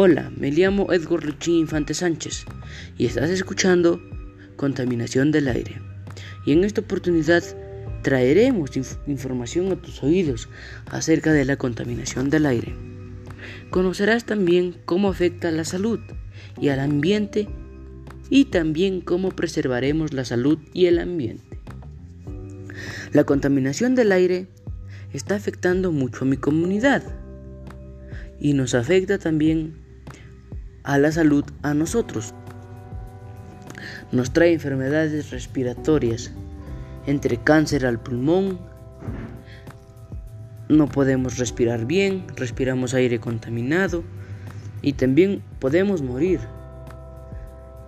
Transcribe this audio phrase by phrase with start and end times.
[0.00, 2.44] Hola, me llamo Edgar Luchín Infante Sánchez
[2.98, 4.00] y estás escuchando
[4.54, 5.82] Contaminación del Aire.
[6.46, 7.42] Y en esta oportunidad
[8.04, 8.70] traeremos
[9.08, 10.48] información a tus oídos
[10.86, 12.76] acerca de la contaminación del aire.
[13.70, 15.98] Conocerás también cómo afecta a la salud
[16.60, 17.48] y al ambiente
[18.30, 21.58] y también cómo preservaremos la salud y el ambiente.
[23.12, 24.46] La contaminación del aire
[25.12, 27.02] está afectando mucho a mi comunidad
[28.38, 29.87] y nos afecta también
[30.84, 32.34] a la salud a nosotros.
[34.12, 36.32] Nos trae enfermedades respiratorias,
[37.06, 38.58] entre cáncer al pulmón,
[40.68, 44.04] no podemos respirar bien, respiramos aire contaminado
[44.82, 46.40] y también podemos morir.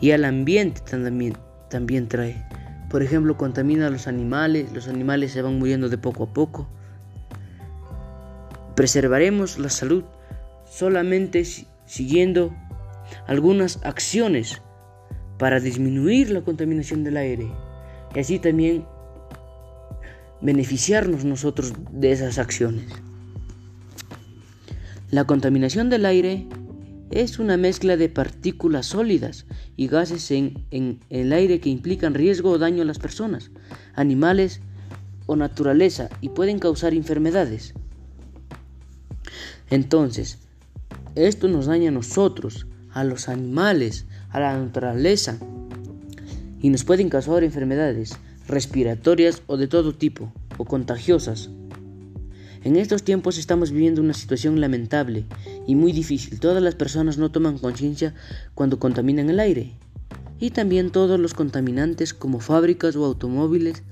[0.00, 1.36] Y al ambiente también,
[1.68, 2.44] también trae.
[2.88, 6.68] Por ejemplo, contamina a los animales, los animales se van muriendo de poco a poco.
[8.74, 10.04] Preservaremos la salud
[10.64, 11.44] solamente
[11.84, 12.54] siguiendo
[13.26, 14.62] algunas acciones
[15.38, 17.50] para disminuir la contaminación del aire
[18.14, 18.84] y así también
[20.40, 22.86] beneficiarnos nosotros de esas acciones.
[25.10, 26.46] La contaminación del aire
[27.10, 29.46] es una mezcla de partículas sólidas
[29.76, 33.50] y gases en, en, el aire que implican riesgo o daño a las personas,
[33.94, 34.60] animales
[35.26, 37.74] o naturaleza y pueden causar enfermedades.
[39.70, 40.38] Entonces,
[41.14, 45.38] esto nos daña a nosotros, a los animales, a la naturaleza
[46.60, 51.50] y nos pueden causar enfermedades respiratorias o de todo tipo o contagiosas.
[52.64, 55.24] En estos tiempos estamos viviendo una situación lamentable
[55.66, 56.38] y muy difícil.
[56.38, 58.14] Todas las personas no toman conciencia
[58.54, 59.72] cuando contaminan el aire.
[60.38, 63.82] Y también todos los contaminantes como fábricas o automóviles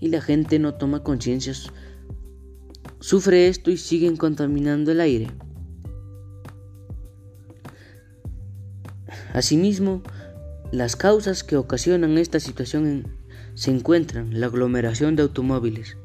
[0.00, 1.52] y la gente no toma conciencia.
[3.00, 5.28] Sufre esto y siguen contaminando el aire.
[9.36, 10.02] Asimismo,
[10.72, 13.06] las causas que ocasionan esta situación
[13.52, 15.98] se encuentran la aglomeración de automóviles.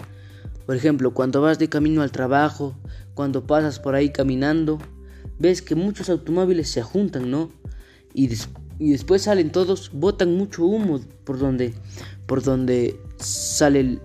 [0.66, 2.76] Por ejemplo, cuando vas de camino al trabajo,
[3.14, 4.80] cuando pasas por ahí caminando,
[5.40, 7.50] ves que muchos automóviles se juntan, ¿no?
[8.14, 8.28] Y,
[8.80, 11.74] después salen todos, botan mucho humo por donde,
[12.26, 14.00] por donde sale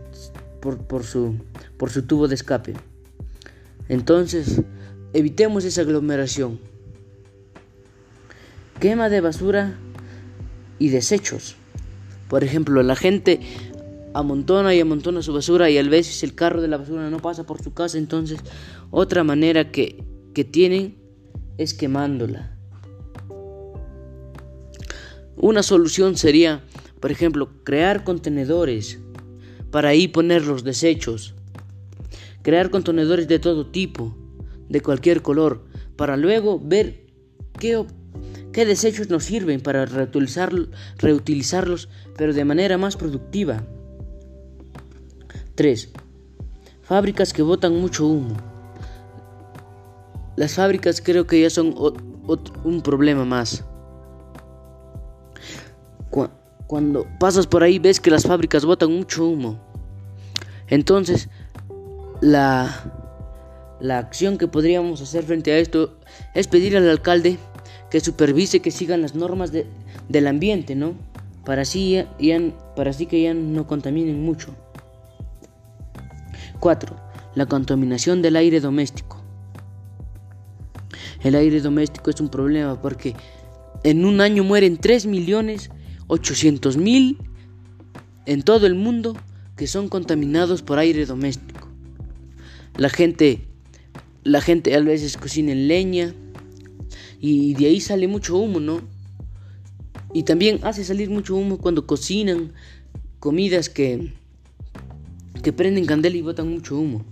[0.60, 1.34] por, su,
[1.76, 2.74] por su tubo de escape.
[3.88, 4.62] Entonces,
[5.12, 6.60] evitemos esa aglomeración
[8.80, 9.78] quema de basura
[10.78, 11.56] y desechos.
[12.28, 13.40] Por ejemplo, la gente
[14.14, 17.44] amontona y amontona su basura y a veces el carro de la basura no pasa
[17.44, 18.40] por su casa, entonces
[18.90, 20.02] otra manera que,
[20.34, 20.96] que tienen
[21.58, 22.56] es quemándola.
[25.36, 26.64] Una solución sería,
[27.00, 28.98] por ejemplo, crear contenedores
[29.70, 31.34] para ahí poner los desechos.
[32.42, 34.16] Crear contenedores de todo tipo,
[34.68, 35.66] de cualquier color,
[35.96, 37.06] para luego ver
[37.58, 37.84] qué
[38.56, 40.50] ¿Qué desechos nos sirven para reutilizar,
[40.96, 43.62] reutilizarlos, pero de manera más productiva?
[45.56, 45.90] 3.
[46.80, 48.34] Fábricas que botan mucho humo.
[50.36, 51.74] Las fábricas creo que ya son
[52.64, 53.62] un problema más.
[56.66, 59.60] Cuando pasas por ahí ves que las fábricas botan mucho humo.
[60.68, 61.28] Entonces,
[62.22, 62.74] la,
[63.80, 65.98] la acción que podríamos hacer frente a esto
[66.32, 67.38] es pedir al alcalde
[67.90, 70.94] que supervise que sigan las normas del ambiente, ¿no?
[71.44, 72.02] Para así,
[72.74, 74.54] para así que ya no contaminen mucho.
[76.60, 76.96] 4.
[77.34, 79.22] La contaminación del aire doméstico.
[81.22, 83.14] El aire doméstico es un problema porque
[83.84, 85.70] en un año mueren 3 millones
[86.08, 87.18] 800 mil
[88.26, 89.16] en todo el mundo
[89.56, 91.68] que son contaminados por aire doméstico.
[92.76, 93.46] La gente,
[94.22, 96.14] la gente a veces cocina en leña,
[97.20, 98.80] y de ahí sale mucho humo, ¿no?
[100.12, 102.52] Y también hace salir mucho humo cuando cocinan
[103.18, 104.12] comidas que,
[105.42, 107.04] que prenden candela y botan mucho humo.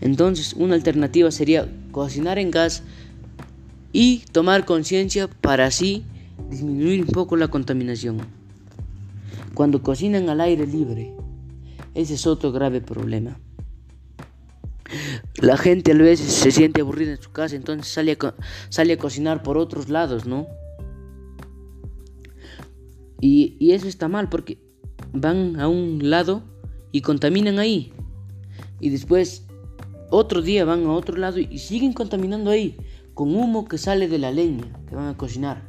[0.00, 2.82] Entonces, una alternativa sería cocinar en gas
[3.92, 6.04] y tomar conciencia para así
[6.50, 8.18] disminuir un poco la contaminación.
[9.54, 11.12] Cuando cocinan al aire libre,
[11.94, 13.38] ese es otro grave problema.
[15.40, 18.34] La gente a veces se siente aburrida en su casa, entonces sale a,
[18.68, 20.46] sale a cocinar por otros lados, ¿no?
[23.20, 24.58] Y, y eso está mal porque
[25.12, 26.42] van a un lado
[26.92, 27.92] y contaminan ahí.
[28.80, 29.46] Y después
[30.10, 32.76] otro día van a otro lado y siguen contaminando ahí
[33.14, 35.62] con humo que sale de la leña que van a cocinar.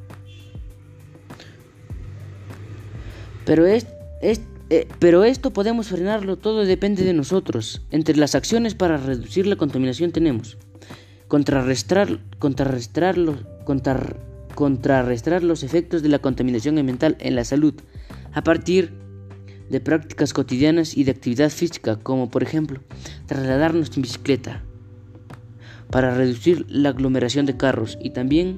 [3.45, 3.87] Pero es,
[4.21, 4.41] es,
[4.71, 7.81] eh, pero esto podemos frenarlo, todo depende de nosotros.
[7.91, 10.57] Entre las acciones para reducir la contaminación tenemos
[11.27, 13.35] contrarrestar, contrarrestar, los,
[14.55, 17.73] contrarrestar los efectos de la contaminación ambiental en la salud
[18.31, 18.93] a partir
[19.69, 22.79] de prácticas cotidianas y de actividad física, como por ejemplo
[23.25, 24.63] trasladarnos en bicicleta
[25.89, 28.57] para reducir la aglomeración de carros y también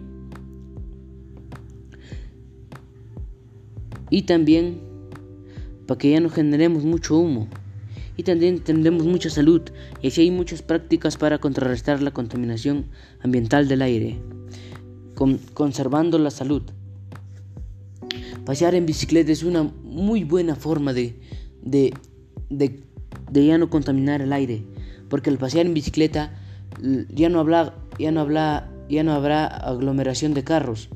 [4.12, 4.93] y también
[5.88, 7.47] para que ya no generemos mucho humo
[8.15, 9.62] y también tendremos mucha salud
[10.01, 12.85] y así hay muchas prácticas para contrarrestar la contaminación
[13.21, 14.19] ambiental del aire,
[15.53, 16.63] conservando la salud.
[18.45, 21.19] Pasear en bicicleta es una muy buena forma de,
[21.62, 21.94] de,
[22.50, 22.81] de,
[23.31, 24.63] de ya no contaminar el aire,
[25.09, 26.38] porque al pasear en bicicleta
[27.09, 30.89] ya no habla, ya no habla, ya no habrá aglomeración de carros.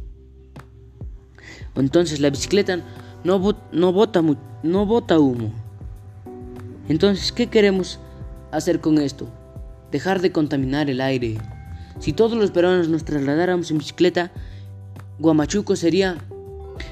[1.75, 2.83] Entonces la bicicleta
[3.27, 4.23] no, no, bota,
[4.63, 5.51] no bota humo.
[6.87, 7.99] Entonces, ¿qué queremos
[8.53, 9.27] hacer con esto?
[9.91, 11.37] Dejar de contaminar el aire.
[11.99, 14.31] Si todos los peruanos nos trasladáramos en bicicleta,
[15.19, 16.17] Guamachuco sería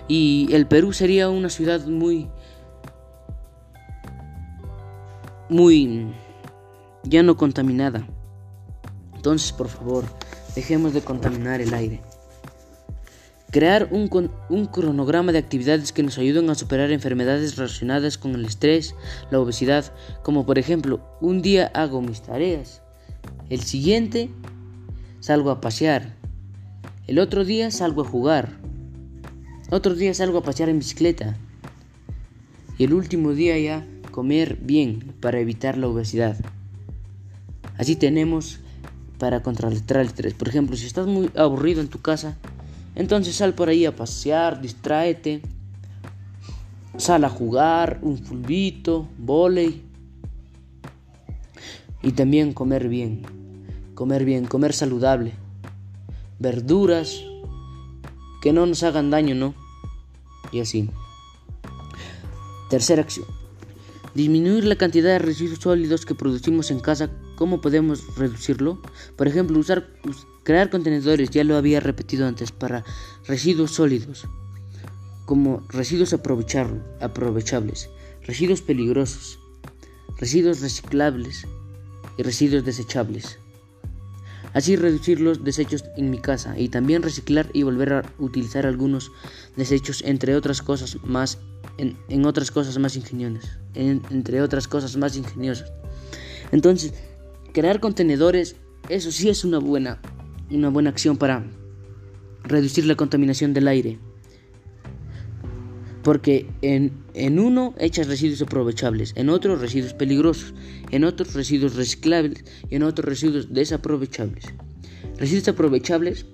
[0.10, 2.28] y el Perú sería una ciudad muy
[5.48, 6.14] muy
[7.04, 8.06] ya no contaminada.
[9.16, 10.04] Entonces, por favor,
[10.54, 12.02] dejemos de contaminar el aire.
[13.56, 14.10] Crear un,
[14.68, 18.96] cronograma de actividades que nos ayuden a superar enfermedades relacionadas con el estrés,
[19.32, 19.94] la obesidad,
[20.24, 22.82] como por ejemplo, un día hago mis tareas,
[23.50, 24.30] el siguiente
[25.22, 26.18] salgo a pasear,
[27.08, 28.50] el otro día salgo a jugar,
[29.72, 31.38] otro día salgo a pasear en bicicleta
[32.78, 36.36] y el último día ya comer bien para evitar la obesidad.
[37.78, 38.60] Así tenemos
[39.18, 40.34] para contrarrestar el estrés.
[40.34, 42.38] Por ejemplo, si estás muy aburrido en tu casa,
[42.96, 45.42] entonces sal por ahí a pasear, distráete,
[46.98, 49.82] sal a jugar, un fulbito, volei.
[52.02, 53.24] Y también comer bien,
[53.96, 55.34] comer bien, comer saludable.
[56.40, 57.22] Verduras
[58.42, 59.56] que no nos hagan daño, ¿no?
[60.52, 60.90] Y así.
[62.70, 63.26] Tercera acción.
[64.14, 67.10] Disminuir la cantidad de residuos sólidos que producimos en casa.
[67.36, 68.82] ¿Cómo podemos reducirlo?
[69.18, 69.88] Por ejemplo, usar
[70.46, 72.86] Crear contenedores, ya lo había repetido antes, para
[73.26, 74.28] residuos sólidos,
[75.26, 77.90] como residuos aprovechables,
[78.22, 79.40] residuos peligrosos,
[80.20, 81.48] residuos reciclables
[82.20, 83.40] y residuos desechables.
[84.54, 89.12] Así reducir los desechos en mi casa y también reciclar y volver a utilizar algunos
[89.58, 91.40] desechos entre otras cosas más
[91.80, 95.74] en, otras cosas más ingeniosas, entre otras cosas más ingeniosas.
[96.52, 96.94] Entonces,
[97.52, 98.56] crear contenedores,
[98.90, 100.00] eso sí es una buena
[100.50, 101.44] una buena acción para
[102.44, 104.00] reducir la contaminación del aire.
[106.04, 110.54] Porque en, en, uno echas residuos aprovechables, en otro residuos peligrosos,
[110.92, 114.46] en otros residuos reciclables y en otros residuos desaprovechables.
[115.18, 116.28] Residuos aprovechables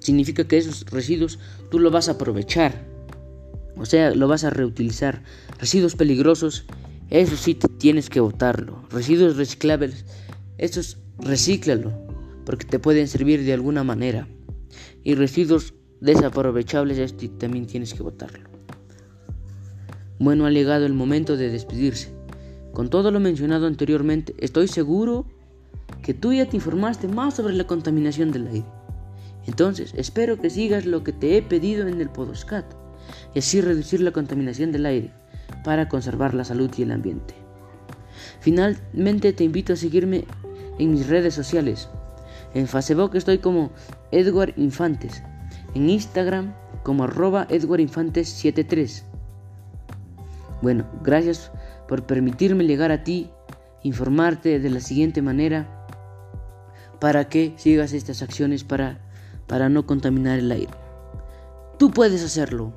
[0.00, 1.40] significa que esos residuos
[1.70, 2.86] tú lo vas a aprovechar,
[3.76, 5.22] o sea, lo vas a reutilizar.
[5.58, 6.64] Residuos peligrosos,
[7.08, 8.84] eso sí tienes que botarlo.
[8.90, 10.04] Residuos reciclables,
[10.58, 12.09] esos recíclalo,
[12.50, 14.26] porque te pueden servir de alguna manera.
[15.04, 18.50] Y residuos desaprovechables, este también tienes que botarlo.
[20.18, 22.12] Bueno, ha llegado el momento de despedirse.
[22.72, 25.26] Con todo lo mencionado anteriormente, estoy seguro
[26.02, 28.66] que tú ya te informaste más sobre la contaminación del aire.
[29.46, 32.66] Entonces, espero que sigas lo que te he pedido en el Podoscat
[33.32, 35.12] y así reducir la contaminación del aire
[35.62, 37.32] para conservar la salud y el ambiente.
[38.40, 40.24] Finalmente te invito a seguirme
[40.80, 41.88] en mis redes sociales
[42.54, 43.70] en Facebook estoy como
[44.10, 45.22] Edward Infantes.
[45.74, 46.52] En Instagram
[46.82, 49.04] como arroba Edward Infantes 73.
[50.62, 51.50] Bueno, gracias
[51.88, 53.30] por permitirme llegar a ti,
[53.82, 55.86] informarte de la siguiente manera
[57.00, 58.98] para que sigas estas acciones para,
[59.46, 60.72] para no contaminar el aire.
[61.78, 62.74] Tú puedes hacerlo.